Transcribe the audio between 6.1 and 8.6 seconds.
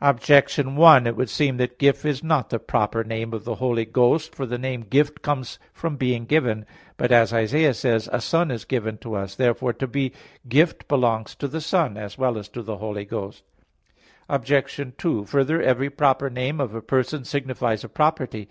given. But, as Isaiah says (9:16): "A Son